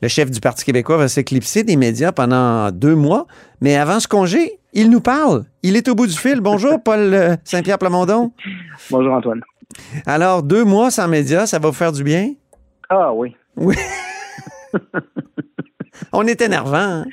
[0.00, 3.26] le chef du Parti québécois va s'éclipser des médias pendant deux mois,
[3.60, 5.44] mais avant ce congé, il nous parle.
[5.62, 6.40] Il est au bout du fil.
[6.40, 8.32] Bonjour, Paul euh, Saint-Pierre Plamondon.
[8.90, 9.42] Bonjour, Antoine.
[10.06, 12.34] Alors, deux mois sans médias, ça va vous faire du bien?
[12.88, 13.34] Ah oui.
[13.56, 13.76] Oui.
[16.12, 16.76] On est énervant.
[16.76, 17.04] Hein?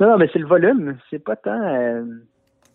[0.00, 0.96] Non, non, mais c'est le volume.
[1.10, 1.60] C'est pas tant.
[1.62, 2.04] Euh,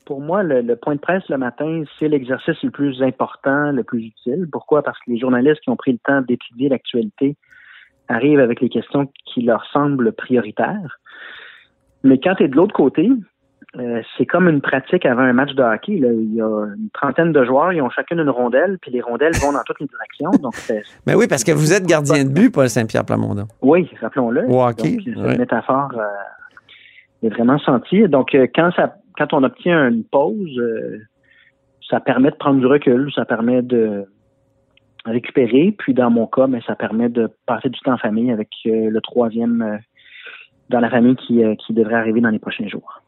[0.05, 4.05] pour moi, le, point de presse le matin, c'est l'exercice le plus important, le plus
[4.05, 4.47] utile.
[4.51, 4.81] Pourquoi?
[4.81, 7.35] Parce que les journalistes qui ont pris le temps d'étudier l'actualité
[8.09, 10.99] arrivent avec les questions qui leur semblent prioritaires.
[12.03, 13.09] Mais quand tu es de l'autre côté,
[13.77, 15.93] euh, c'est comme une pratique avant un match de hockey.
[15.93, 19.35] Il y a une trentaine de joueurs, ils ont chacune une rondelle, puis les rondelles
[19.35, 20.31] vont dans toutes les directions.
[20.41, 20.55] Donc
[21.05, 23.47] Mais oui, parce que vous êtes gardien de but, Paul Saint-Pierre Plamondon.
[23.61, 24.45] Oui, rappelons-le.
[24.49, 24.97] hockey.
[25.05, 28.07] cette métaphore euh, est vraiment sentie.
[28.07, 30.59] Donc, euh, quand ça, quand on obtient une pause,
[31.89, 34.05] ça permet de prendre du recul, ça permet de
[35.09, 38.49] récupérer, puis dans mon cas, mais ça permet de passer du temps en famille avec
[38.65, 39.79] le troisième
[40.69, 43.01] dans la famille qui, qui devrait arriver dans les prochains jours.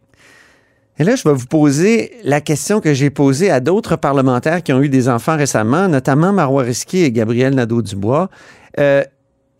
[1.01, 4.71] Et là, je vais vous poser la question que j'ai posée à d'autres parlementaires qui
[4.71, 8.29] ont eu des enfants récemment, notamment Marois Risky et Gabriel Nadeau-Dubois.
[8.77, 9.03] Euh,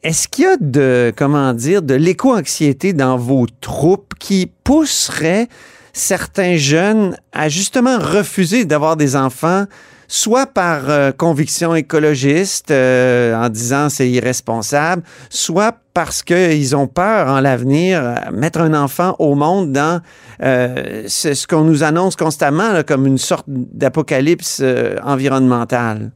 [0.03, 5.47] est-ce qu'il y a de, comment dire, de l'éco-anxiété dans vos troupes qui pousserait
[5.93, 9.65] certains jeunes à justement refuser d'avoir des enfants
[10.11, 17.29] soit par euh, conviction écologiste euh, en disant c'est irresponsable, soit parce qu'ils ont peur
[17.29, 20.01] en l'avenir, euh, mettre un enfant au monde dans
[20.41, 24.61] ce, qu'on nous annonce constamment comme une sorte d'apocalypse
[25.03, 26.11] environnementale.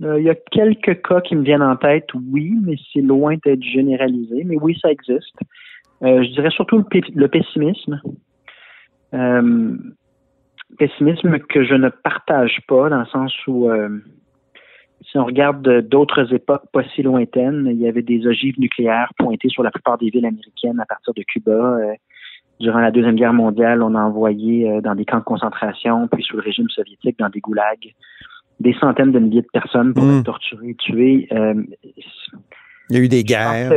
[0.00, 3.62] Il y a quelques cas qui me viennent en tête, oui, mais c'est loin d'être
[3.62, 4.44] généralisé.
[4.44, 5.36] Mais oui, ça existe.
[6.02, 8.00] je dirais surtout le, le pessimisme
[10.78, 13.88] pessimisme que je ne partage pas, dans le sens où, euh,
[15.02, 19.48] si on regarde d'autres époques pas si lointaines, il y avait des ogives nucléaires pointées
[19.48, 21.52] sur la plupart des villes américaines à partir de Cuba.
[21.52, 21.94] Euh,
[22.60, 26.22] durant la Deuxième Guerre mondiale, on a envoyé euh, dans des camps de concentration, puis
[26.22, 27.94] sous le régime soviétique, dans des goulags,
[28.60, 30.18] des centaines de milliers de personnes pour hmm.
[30.18, 31.28] être torturées, tuées.
[31.30, 33.72] il y a eu des guerres.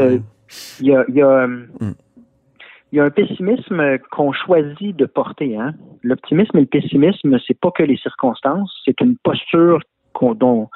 [0.81, 1.93] il y a, il y a hmm
[2.93, 5.57] il y a un pessimisme qu'on choisit de porter.
[5.57, 5.73] Hein?
[6.03, 9.79] L'optimisme et le pessimisme, c'est pas que les circonstances, c'est une posture
[10.35, 10.69] dont,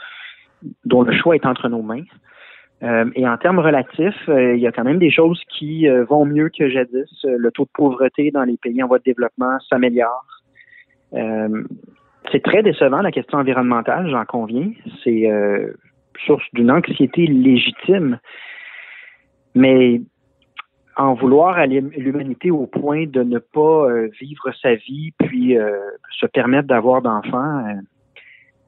[0.83, 2.05] le choix est entre nos mains.
[2.81, 6.05] Euh, et en termes relatifs, euh, il y a quand même des choses qui euh,
[6.05, 7.23] vont mieux que jadis.
[7.23, 10.25] Le taux de pauvreté dans les pays en voie de développement s'améliore.
[11.11, 14.71] c'est très décevant la question environnementale, j'en conviens.
[15.03, 15.29] C'est
[16.25, 18.19] source d'une anxiété légitime.
[19.53, 20.01] Mais
[20.97, 25.77] en vouloir à l'humanité au point de ne pas euh, vivre sa vie puis euh,
[26.19, 27.73] se permettre d'avoir d'enfants, euh,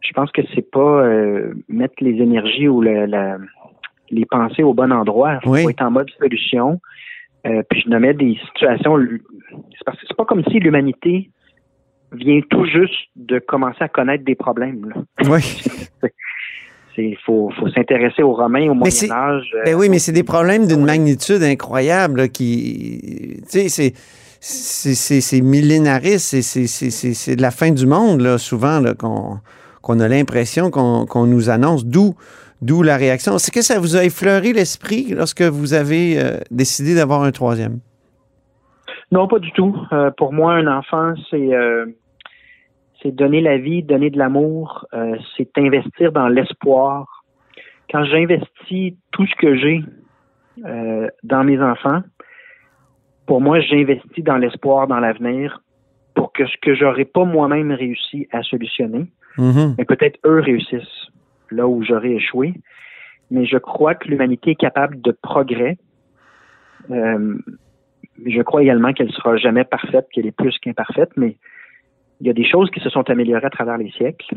[0.02, 1.06] je pense que c'est pas
[1.68, 5.40] mettre les énergies ou les pensées au bon endroit.
[5.44, 6.80] Il faut être en mode solution.
[7.44, 8.98] puis je nommais des situations.
[9.52, 11.30] C'est parce que c'est pas comme si l'humanité
[12.14, 14.94] vient tout juste de commencer à connaître des problèmes.
[15.26, 15.42] Oui.
[17.02, 19.52] Il faut, s'intéresser aux Romains au Moyen Âge.
[19.66, 23.94] Ben oui, mais c'est des problèmes d'une magnitude incroyable qui, tu sais,
[24.40, 31.50] c'est millénariste, c'est de la fin du monde là, souvent qu'on a l'impression qu'on nous
[31.50, 31.86] annonce.
[31.86, 32.16] D'où
[32.62, 33.36] d'où la réaction.
[33.36, 37.80] Est-ce que ça vous a effleuré l'esprit lorsque vous avez euh, décidé d'avoir un troisième?
[39.12, 39.76] Non, pas du tout.
[39.92, 41.86] Euh, pour moi, un enfant, c'est euh,
[43.02, 47.24] c'est donner la vie, donner de l'amour, euh, c'est investir dans l'espoir.
[47.92, 49.84] Quand j'investis tout ce que j'ai
[50.66, 52.02] euh, dans mes enfants,
[53.26, 55.62] pour moi, j'investis dans l'espoir, dans l'avenir,
[56.16, 59.06] pour que ce que j'aurais pas moi-même réussi à solutionner,
[59.38, 59.76] mm-hmm.
[59.78, 61.08] mais peut-être eux réussissent
[61.52, 62.54] là où j'aurais échoué.
[63.32, 65.78] Mais je crois que l'humanité est capable de progrès.
[66.90, 67.38] Euh,
[68.26, 71.38] je crois également qu'elle sera jamais parfaite, qu'elle est plus qu'imparfaite, mais
[72.22, 74.36] il y a des choses qui se sont améliorées à travers les siècles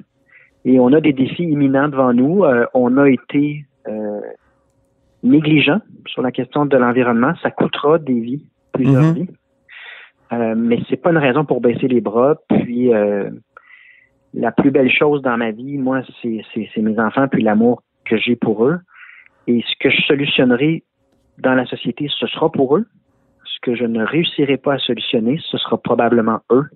[0.65, 2.45] et on a des défis imminents devant nous.
[2.45, 4.21] Euh, on a été euh,
[5.23, 7.33] négligent sur la question de l'environnement.
[7.43, 9.15] Ça coûtera des vies, plusieurs mm-hmm.
[9.15, 9.29] vies.
[10.33, 12.37] Euh, mais c'est pas une raison pour baisser les bras.
[12.49, 13.31] Puis euh,
[14.35, 18.37] la plus belle chose dans ma vie, moi, c'est mes enfants puis l'amour que j'ai
[18.37, 18.79] pour eux.
[19.49, 20.85] Et ce que je solutionnerai
[21.39, 22.87] dans la société, ce sera pour eux.
[23.45, 26.67] Ce que je ne réussirai pas à solutionner, ce sera probablement eux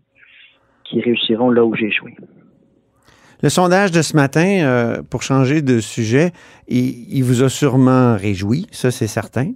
[0.89, 2.15] qui réussiront là où j'ai échoué.
[3.43, 6.33] Le sondage de ce matin, euh, pour changer de sujet,
[6.69, 9.53] il, vous a sûrement réjoui, ça c'est certain.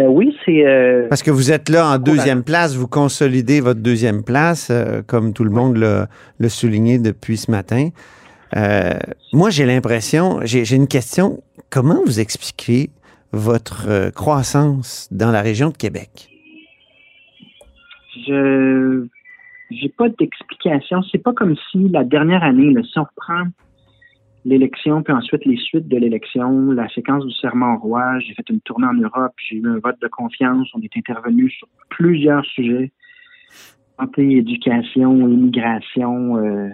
[0.00, 0.66] Euh, oui, c'est.
[0.66, 4.72] Euh, Parce que vous êtes là en deuxième place, vous consolidez votre deuxième place,
[5.06, 7.90] comme tout le monde l'a souligné depuis ce matin.
[9.32, 11.42] moi, j'ai l'impression, j'ai une question.
[11.70, 12.90] Comment vous expliquez
[13.32, 16.28] votre croissance dans la région de Québec?
[18.26, 19.06] Je
[19.70, 21.02] j'ai pas d'explication.
[21.10, 23.44] C'est pas comme si la dernière année, là, si on reprend
[24.44, 28.60] l'élection, puis ensuite les suites de l'élection, la séquence du serment roi, j'ai fait une
[28.60, 32.92] tournée en Europe, j'ai eu un vote de confiance, on est intervenu sur plusieurs sujets
[33.98, 36.68] santé, éducation, immigration, euh,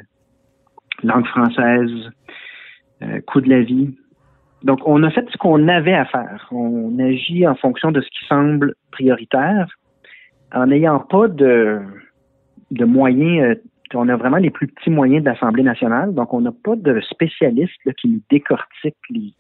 [1.03, 2.11] langue française,
[3.03, 3.95] euh, coût de la vie.
[4.63, 6.47] Donc, on a fait ce qu'on avait à faire.
[6.53, 9.69] On agit en fonction de ce qui semble prioritaire,
[10.55, 11.81] en n'ayant pas de,
[12.73, 13.41] de moyens.
[13.43, 13.55] Euh,
[13.95, 16.15] on a vraiment les plus petits moyens de l'Assemblée nationale.
[16.15, 19.35] Donc, on n'a pas de spécialistes qui nous décortiquent les,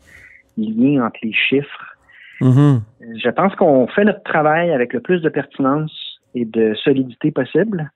[0.59, 1.97] liens entre les chiffres.
[2.43, 2.81] Mm-hmm.
[3.17, 7.91] Je pense qu'on fait notre travail avec le plus de pertinence et de solidité possible.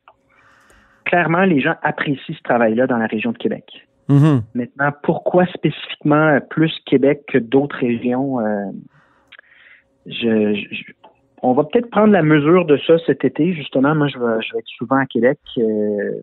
[1.05, 3.87] Clairement, les gens apprécient ce travail-là dans la région de Québec.
[4.09, 4.43] Mm-hmm.
[4.55, 8.41] Maintenant, pourquoi spécifiquement plus Québec que d'autres régions?
[8.41, 8.71] Euh,
[11.43, 13.53] on va peut-être prendre la mesure de ça cet été.
[13.53, 15.39] Justement, moi, je vais, être souvent à Québec.
[15.59, 16.23] Euh,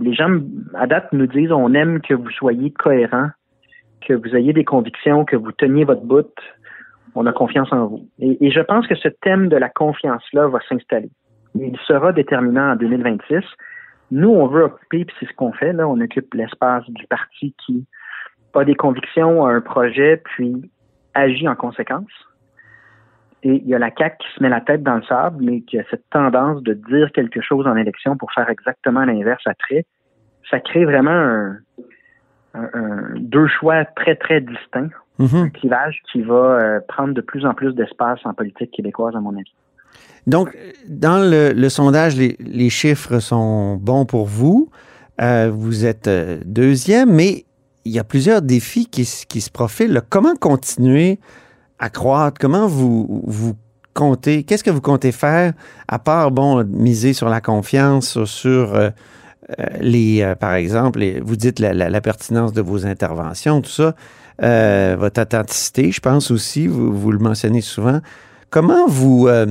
[0.00, 0.30] les gens,
[0.74, 3.28] à date, nous disent on aime que vous soyez cohérent,
[4.06, 6.32] que vous ayez des convictions, que vous teniez votre bout.
[7.14, 8.08] On a confiance en vous.
[8.20, 11.10] Et, je pense que ce thème de la confiance-là va s'installer.
[11.54, 13.42] Il sera déterminant en 2026.
[14.10, 17.54] Nous, on veut occuper, puis c'est ce qu'on fait, là, on occupe l'espace du parti
[17.64, 17.84] qui
[18.54, 20.70] a des convictions, a un projet, puis
[21.14, 22.10] agit en conséquence.
[23.42, 25.60] Et il y a la CAQ qui se met la tête dans le sable, mais
[25.62, 29.86] qui a cette tendance de dire quelque chose en élection pour faire exactement l'inverse après.
[30.50, 31.10] Ça crée vraiment
[32.54, 34.90] un, deux choix très, très distincts.
[35.20, 35.36] Mm-hmm.
[35.36, 39.20] Un clivage qui va euh, prendre de plus en plus d'espace en politique québécoise, à
[39.20, 39.54] mon avis.
[40.26, 40.56] Donc,
[40.86, 44.70] dans le, sondage, les, chiffres sont bons pour vous.
[45.20, 47.44] Euh, vous êtes euh, deuxième, mais
[47.84, 50.00] il y a plusieurs défis qui, se profilent.
[50.10, 51.18] Comment continuer
[51.78, 52.38] à croître?
[52.40, 53.56] Comment vous, vous
[53.94, 54.44] comptez?
[54.44, 55.52] Qu'est-ce que vous comptez faire
[55.88, 58.90] à part, bon, miser sur la confiance, sur euh,
[59.80, 63.94] les, par exemple, vous dites la, pertinence de vos interventions, tout ça,
[64.96, 68.00] votre authenticité, je pense aussi, vous, vous le mentionnez souvent.
[68.50, 69.46] Comment vous euh,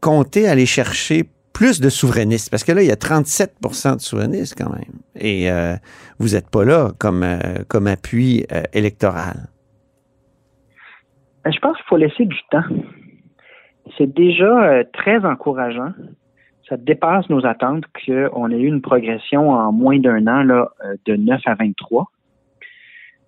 [0.00, 2.50] compter aller chercher plus de souverainistes?
[2.50, 5.00] Parce que là, il y a 37% de souverainistes quand même.
[5.14, 5.76] Et euh,
[6.18, 9.48] vous n'êtes pas là comme, euh, comme appui électoral.
[11.44, 12.64] Ben, je pense qu'il faut laisser du temps.
[13.96, 15.92] C'est déjà très encourageant.
[16.68, 20.68] Ça dépasse nos attentes qu'on ait eu une progression en moins d'un an là,
[21.06, 22.10] de 9 à 23.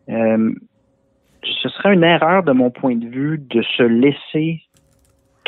[0.06, 4.60] ce serait une erreur de mon point de vue de se laisser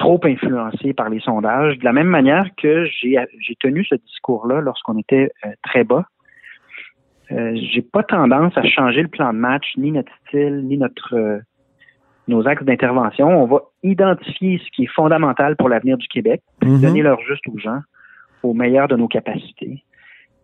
[0.02, 3.16] trop influencé par les sondages, de la même manière que j'ai
[3.60, 6.04] tenu ce discours-là lorsqu'on était euh, très bas.
[7.30, 11.14] Euh, j'ai pas tendance à changer le plan de match, ni notre style, ni notre
[11.14, 11.38] euh,
[12.28, 13.26] nos axes d'intervention.
[13.28, 16.80] On va identifier ce qui est fondamental pour l'avenir du Québec, mm-hmm.
[16.80, 17.80] donner leur juste aux gens,
[18.42, 19.84] au meilleur de nos capacités,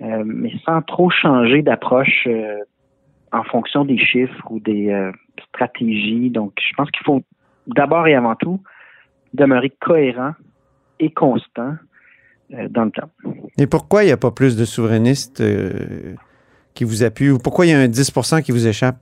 [0.00, 2.28] mais sans trop changer d'approche
[3.32, 5.10] en fonction des chiffres ou des
[5.48, 6.30] stratégies.
[6.30, 7.22] Donc, je pense qu'il faut
[7.66, 8.60] d'abord et avant tout
[9.34, 10.32] demeurer cohérent
[11.00, 11.74] et constant
[12.54, 13.10] euh, dans le temps.
[13.58, 16.14] Et pourquoi il n'y a pas plus de souverainistes euh,
[16.74, 18.96] qui vous appuient ou pourquoi il y a un 10% qui vous échappe?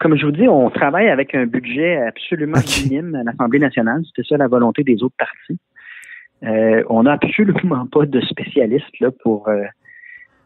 [0.00, 4.02] Comme je vous dis, on travaille avec un budget absolument minime à l'Assemblée nationale.
[4.06, 5.58] C'était ça la volonté des autres partis.
[6.44, 9.48] Euh, on n'a absolument pas de spécialistes là, pour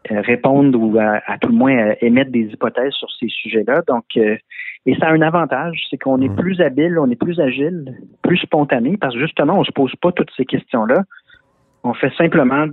[0.09, 3.83] répondre ou à, tout le moins émettre des hypothèses sur ces sujets-là.
[3.87, 4.05] Donc,
[4.85, 6.35] et ça a un avantage, c'est qu'on est mhm.
[6.35, 10.11] plus habile, on est plus agile, plus spontané, parce que justement, on se pose pas
[10.11, 11.03] toutes ces questions-là.
[11.83, 12.65] On fait simplement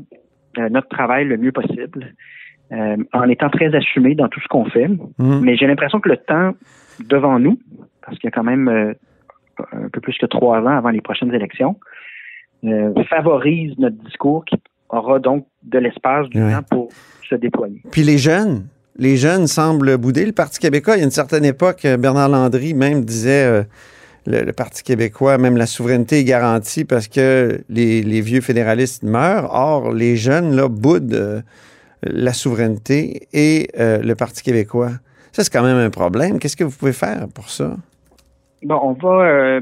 [0.59, 2.14] euh, notre travail le mieux possible,
[2.72, 4.88] euh, en étant très assumé dans tout ce qu'on fait.
[4.88, 5.40] Mhm.
[5.42, 6.54] Mais j'ai l'impression que le temps
[7.06, 7.58] devant nous,
[8.02, 8.92] parce qu'il y a quand même euh,
[9.72, 11.78] un peu plus que trois ans avant les prochaines élections,
[13.08, 14.56] favorise notre discours qui
[14.88, 16.88] aura donc de l'espace du temps pour
[17.28, 17.80] se déployer.
[17.92, 20.96] Puis les jeunes, les jeunes semblent bouder le Parti québécois.
[20.96, 23.62] Il y a une certaine époque, Bernard Landry même disait euh,
[24.26, 29.52] le, Parti québécois, même la souveraineté est garantie parce que les, vieux fédéralistes meurent.
[29.52, 31.40] Or, les jeunes là, boudent euh,
[32.02, 34.93] la souveraineté et euh, le Parti québécois.
[35.33, 36.38] Ça, c'est quand même un problème.
[36.38, 37.76] Qu'est-ce que vous pouvez faire pour ça?
[38.62, 39.61] Bon, on va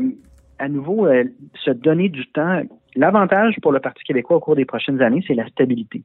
[0.58, 1.06] à nouveau
[1.54, 2.62] se donner du temps.
[2.94, 6.02] L'avantage pour le Parti québécois au cours des prochaines années, c'est la stabilité.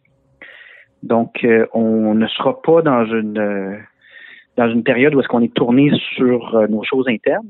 [1.04, 3.78] Donc, euh, on ne sera pas dans une euh,
[4.58, 7.48] dans une période où est-ce qu'on est tourné sur euh, nos choses internes.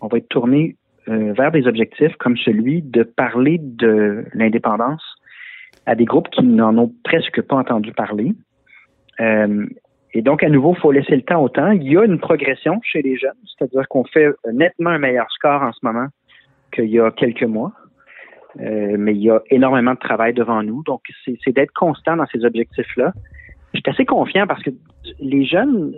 [0.00, 0.76] On va être tourné
[1.08, 5.02] vers des objectifs comme celui de parler de l'indépendance
[5.86, 8.34] à des groupes qui n'en ont presque pas entendu parler.
[9.18, 11.70] et donc, à nouveau, il faut laisser le temps au temps.
[11.70, 15.62] Il y a une progression chez les jeunes, c'est-à-dire qu'on fait nettement un meilleur score
[15.62, 16.06] en ce moment
[16.72, 17.72] qu'il y a quelques mois.
[18.60, 20.82] Euh, mais il y a énormément de travail devant nous.
[20.82, 23.12] Donc, c'est d'être constant dans ces objectifs-là.
[23.72, 24.70] Je suis assez confiant parce que
[25.20, 25.94] les jeunes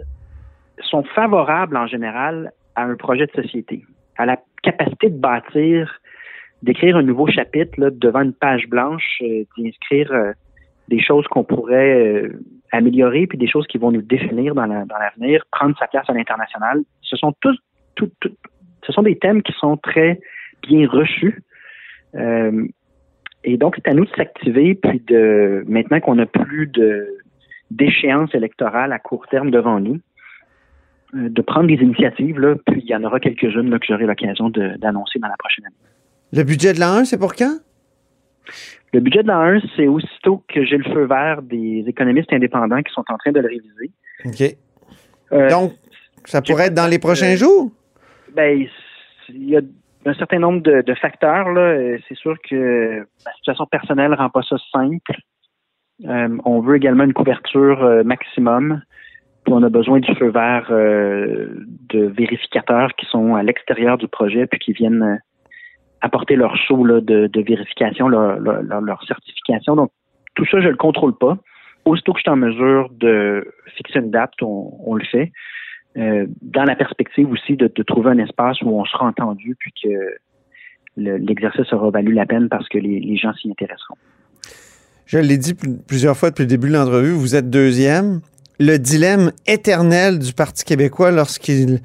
[0.83, 3.85] sont favorables en général à un projet de société,
[4.17, 6.01] à la capacité de bâtir,
[6.65, 10.33] d'écrire un nouveau chapitre là, devant une page blanche, euh, d'inscrire euh,
[10.89, 12.31] des choses qu'on pourrait
[12.73, 16.83] améliorer, puis des choses qui vont nous définir dans l'avenir, prendre sa place à l'international.
[17.01, 17.59] Ce sont tous,
[18.87, 20.21] ce sont des thèmes qui sont très
[20.63, 21.43] bien reçus.
[22.15, 22.67] Euh,
[23.45, 27.09] et donc, c'est à nous de s'activer, puis de maintenant qu'on n'a plus de
[27.71, 29.99] d'échéance électorale à court terme devant nous,
[31.15, 34.51] euh, de prendre des initiatives, là, puis il y en aura quelques-unes que j'aurai l'occasion
[34.51, 35.94] d'annoncer dans la prochaine année.
[36.35, 37.59] Le budget de l'an 1, c'est pour quand?
[38.93, 42.83] Le budget de l'an 1, c'est aussitôt que j'ai le feu vert des économistes indépendants
[42.83, 43.91] qui sont en train de le réviser.
[44.25, 44.57] OK.
[45.33, 45.73] Euh, donc,
[46.25, 47.71] ça pourrait être dans les prochains jours?
[48.35, 48.67] Ben,
[49.29, 49.61] il y a
[50.07, 51.51] un certain nombre de, facteurs.
[51.51, 51.99] Là.
[52.09, 55.15] C'est sûr que la situation personnelle ne rend pas ça simple.
[56.05, 58.83] Euh, on veut également une couverture euh, maximum.
[59.45, 61.49] Puis on a besoin du feu vert euh,
[61.91, 65.21] de vérificateurs qui sont à l'extérieur du projet puis qui viennent
[66.05, 69.75] apporter leur saut de, vérification, leur, certification.
[69.75, 69.91] Donc,
[70.35, 71.39] tout ça, je ne le contrôle pas.
[71.85, 73.47] Aussitôt que je suis en mesure de
[73.77, 75.33] fixer une date, on le fait.
[75.97, 79.89] Euh, dans la perspective aussi de, trouver un espace où on sera entendu puis que
[80.97, 83.95] l'exercice aura valu la peine parce que les, gens s'y intéresseront.
[85.07, 85.55] Je l'ai dit
[85.87, 88.21] plusieurs fois depuis le début de l'entrevue, vous êtes deuxième.
[88.59, 91.81] Le dilemme éternel du Parti québécois lorsqu'il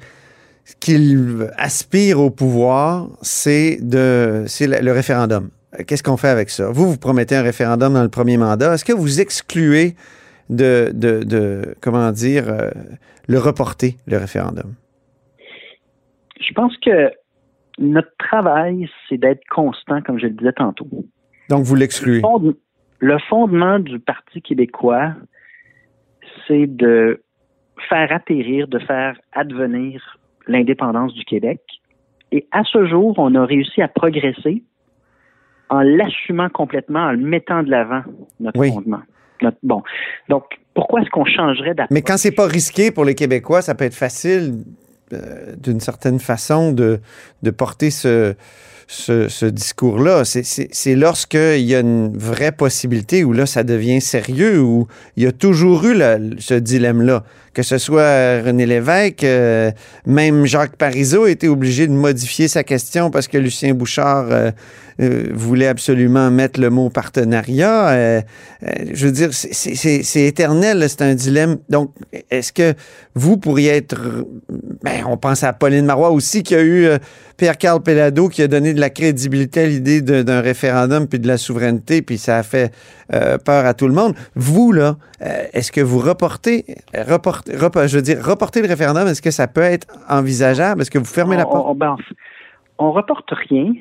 [1.56, 5.50] aspire au pouvoir, c'est de c'est le référendum.
[5.86, 6.70] Qu'est-ce qu'on fait avec ça?
[6.70, 8.74] Vous, vous promettez un référendum dans le premier mandat.
[8.74, 9.94] Est-ce que vous excluez
[10.48, 12.70] de, de, comment dire, euh,
[13.28, 14.74] le reporter, le référendum?
[16.40, 17.12] Je pense que
[17.78, 20.88] notre travail, c'est d'être constant, comme je le disais tantôt.
[21.48, 22.20] Donc, vous l'excluez?
[23.00, 25.12] Le, fondement du Parti québécois,
[26.46, 27.22] c'est de
[27.88, 31.60] faire atterrir, de faire advenir l'indépendance du Québec.
[32.32, 34.62] Et à ce jour, on a réussi à progresser
[35.68, 38.02] en l'assumant complètement, en le mettant de l'avant,
[38.40, 39.02] notre fondement
[39.62, 39.82] bon.
[40.28, 40.44] Donc,
[40.74, 41.94] pourquoi est-ce qu'on changerait d'approche?
[41.94, 44.64] Mais quand c'est pas risqué pour les Québécois, ça peut être facile
[45.12, 47.00] euh, d'une certaine façon de,
[47.42, 48.34] de porter ce,
[48.90, 50.24] ce, discours-là.
[50.24, 55.26] C'est lorsqu'il y a une vraie possibilité où là, ça devient sérieux, où il y
[55.26, 55.96] a toujours eu
[56.38, 57.24] ce dilemme-là.
[57.52, 59.72] Que ce soit René Lévesque, euh,
[60.06, 64.52] même Jacques Parizeau été obligé de modifier sa question parce que Lucien Bouchard euh,
[65.00, 68.22] euh, voulait absolument mettre le mot partenariat.
[68.62, 71.58] je veux dire, c'est éternel, c'est un dilemme.
[71.68, 71.92] Donc,
[72.30, 72.74] est-ce que
[73.16, 74.24] vous pourriez être...
[74.84, 76.88] Ben, on pense à Pauline Marois aussi, qui a eu
[77.40, 81.38] Pierre-Carl Pelado, qui a donné de la crédibilité à l'idée d'un référendum puis de la
[81.38, 82.70] souveraineté, puis ça a fait
[83.08, 84.12] peur à tout le monde.
[84.34, 84.96] Vous, là,
[85.54, 87.52] est-ce que vous reportez, reportez
[87.88, 90.82] je veux dire, reporter le référendum, est-ce que ça peut être envisageable?
[90.82, 91.66] Est-ce que vous fermez la porte?
[91.66, 91.96] On, ben,
[92.78, 93.72] on, reporte rien.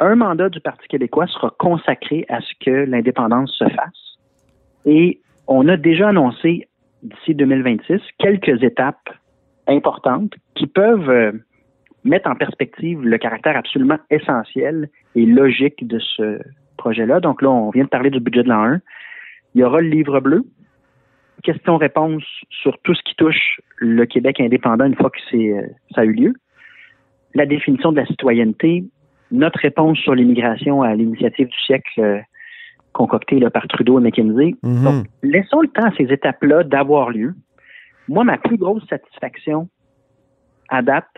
[0.00, 4.18] Un mandat du Parti québécois sera consacré à ce que l'indépendance se fasse.
[4.84, 6.66] Et on a déjà annoncé
[7.04, 9.10] d'ici 2026 quelques étapes
[9.68, 11.38] importantes qui peuvent
[12.04, 16.38] mettre en perspective le caractère absolument essentiel et logique de ce
[16.76, 17.20] projet-là.
[17.20, 18.80] Donc là, on vient de parler du budget de l'an 1.
[19.54, 20.44] Il y aura le livre bleu
[21.44, 26.04] questions-réponses sur tout ce qui touche le Québec indépendant une fois que euh, ça a
[26.04, 26.34] eu lieu.
[27.34, 28.84] La définition de la citoyenneté,
[29.30, 32.18] notre réponse sur l'immigration à l'initiative du siècle euh,
[32.92, 34.54] concoctée par Trudeau et McKinsey.
[34.62, 34.84] Mhm.
[34.84, 37.34] Donc, laissons le temps à ces étapes-là d'avoir lieu.
[38.08, 39.68] Moi, ma plus grosse satisfaction
[40.68, 41.10] à date,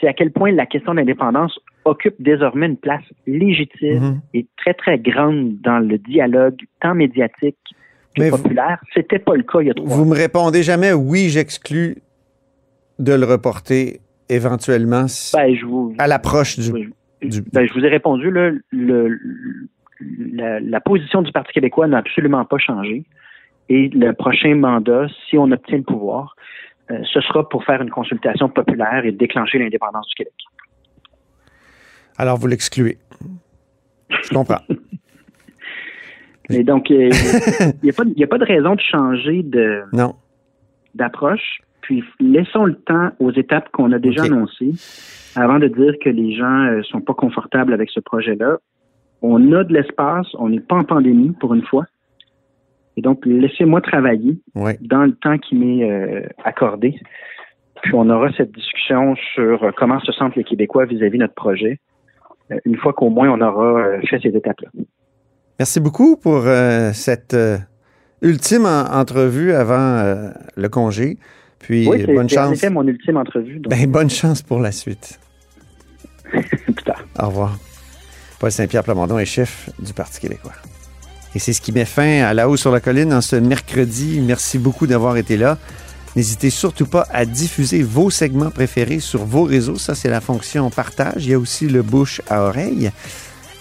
[0.00, 4.20] c'est à quel point la question de l'indépendance occupe désormais une place légitime mhm.
[4.34, 7.56] et très, très grande dans le dialogue tant médiatique
[8.18, 8.80] mais populaire.
[8.94, 11.96] C'était pas le cas il y a trois Vous me répondez jamais oui, j'exclus
[12.98, 16.72] de le reporter éventuellement ben, je vous, à l'approche du,
[17.52, 19.18] ben, je vous ai répondu, le,
[20.32, 23.04] la, position du Parti québécois n'a absolument pas changé.
[23.68, 26.36] Et le prochain mandat, si on obtient le pouvoir,
[26.90, 30.34] euh, ce sera pour faire une consultation populaire et déclencher l'indépendance du Québec.
[32.18, 32.98] Alors, vous l'excluez.
[34.10, 34.60] Je comprends.
[36.50, 37.10] Et donc, il
[37.82, 39.82] n'y a, pas de raison de changer de
[40.94, 41.60] d'approche.
[41.82, 44.72] Puis laissons le temps aux étapes qu'on a déjà annoncées
[45.36, 48.56] avant de dire que les gens ne euh, sont pas confortables avec ce projet-là.
[49.22, 51.84] On a de l'espace, on n'est pas en pandémie pour une fois.
[52.96, 54.78] Et donc, laissez-moi travailler Ouais.
[54.80, 56.94] dans le temps qui m'est euh, accordé.
[57.82, 61.34] Puis on aura cette discussion sur euh, comment se sentent les Québécois vis-à-vis de notre
[61.34, 61.78] projet,
[62.50, 64.70] euh, une fois qu'au moins on aura euh, fait ces étapes-là.
[65.58, 66.42] Merci beaucoup pour
[66.92, 67.34] cette
[68.22, 71.16] ultime en- entrevue avant le congé.
[71.58, 72.52] Puis Oui, bonne chance.
[72.58, 73.60] effet mon ultime entrevue.
[73.60, 75.18] Donc, Ben, bonne chance pour la suite.
[76.30, 77.02] plus tard.
[77.18, 77.56] Au revoir.
[78.38, 80.52] Paul Saint-Pierre Plamondon est chef du Parti québécois.
[81.36, 84.22] Et c'est ce qui met fin à La Haut sur la Colline en ce mercredi.
[84.22, 85.58] Merci beaucoup d'avoir été là.
[86.16, 89.76] N'hésitez surtout pas à diffuser vos segments préférés sur vos réseaux.
[89.76, 91.26] Ça, c'est la fonction partage.
[91.26, 92.90] Il y a aussi le bouche à oreille.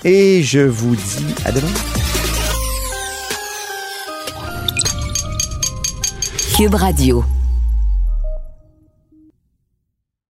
[0.05, 1.67] Et je vous dis à demain.
[6.55, 7.25] Cube Radio.